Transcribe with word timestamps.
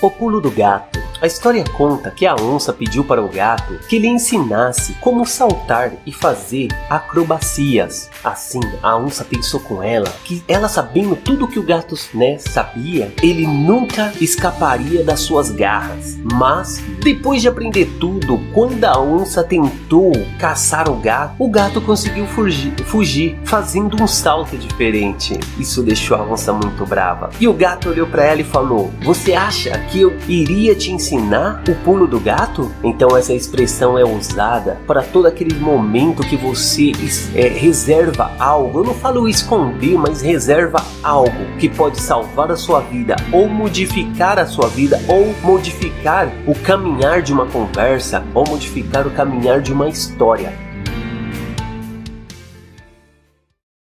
O 0.00 0.08
pulo 0.08 0.40
do 0.40 0.50
gato. 0.50 0.97
A 1.20 1.26
história 1.26 1.64
conta 1.76 2.12
que 2.12 2.24
a 2.24 2.36
onça 2.36 2.72
pediu 2.72 3.02
para 3.02 3.20
o 3.20 3.28
gato 3.28 3.80
que 3.88 3.98
lhe 3.98 4.06
ensinasse 4.06 4.94
como 5.00 5.26
saltar 5.26 5.94
e 6.06 6.12
fazer 6.12 6.68
acrobacias. 6.88 8.08
Assim, 8.22 8.60
a 8.80 8.96
onça 8.96 9.24
pensou 9.24 9.58
com 9.58 9.82
ela 9.82 10.08
que 10.24 10.44
ela 10.46 10.68
sabendo 10.68 11.16
tudo 11.16 11.48
que 11.48 11.58
o 11.58 11.62
gato 11.64 11.96
né, 12.14 12.38
sabia, 12.38 13.12
ele 13.20 13.44
nunca 13.48 14.12
escaparia 14.20 15.02
das 15.02 15.18
suas 15.18 15.50
garras. 15.50 16.16
Mas 16.22 16.80
depois 17.02 17.42
de 17.42 17.48
aprender 17.48 17.86
tudo, 17.98 18.40
quando 18.54 18.84
a 18.84 19.00
onça 19.00 19.42
tentou 19.42 20.12
caçar 20.38 20.88
o 20.88 21.00
gato, 21.00 21.34
o 21.40 21.50
gato 21.50 21.80
conseguiu 21.80 22.28
fugir, 22.28 22.72
fugir 22.84 23.36
fazendo 23.44 24.00
um 24.00 24.06
salto 24.06 24.56
diferente. 24.56 25.36
Isso 25.58 25.82
deixou 25.82 26.16
a 26.16 26.22
onça 26.22 26.52
muito 26.52 26.86
brava. 26.86 27.30
E 27.40 27.48
o 27.48 27.52
gato 27.52 27.88
olhou 27.88 28.06
para 28.06 28.24
ela 28.24 28.40
e 28.40 28.44
falou: 28.44 28.92
"Você 29.02 29.34
acha 29.34 29.76
que 29.90 30.00
eu 30.00 30.16
iria 30.28 30.76
te 30.76 30.92
ensinar 30.92 31.07
ensinar 31.08 31.62
o 31.68 31.74
pulo 31.76 32.06
do 32.06 32.20
gato? 32.20 32.70
Então 32.84 33.16
essa 33.16 33.32
expressão 33.32 33.98
é 33.98 34.04
usada 34.04 34.78
para 34.86 35.02
todo 35.02 35.26
aquele 35.26 35.54
momento 35.58 36.22
que 36.22 36.36
você 36.36 36.92
é, 37.34 37.48
reserva 37.48 38.30
algo. 38.38 38.80
Eu 38.80 38.84
não 38.84 38.94
falo 38.94 39.28
esconder, 39.28 39.96
mas 39.96 40.20
reserva 40.20 40.84
algo 41.02 41.46
que 41.58 41.68
pode 41.68 42.00
salvar 42.00 42.50
a 42.50 42.56
sua 42.56 42.80
vida 42.80 43.16
ou 43.32 43.48
modificar 43.48 44.38
a 44.38 44.46
sua 44.46 44.68
vida 44.68 45.00
ou 45.08 45.34
modificar 45.42 46.30
o 46.46 46.54
caminhar 46.54 47.22
de 47.22 47.32
uma 47.32 47.46
conversa 47.46 48.22
ou 48.34 48.46
modificar 48.46 49.06
o 49.06 49.10
caminhar 49.10 49.62
de 49.62 49.72
uma 49.72 49.88
história. 49.88 50.67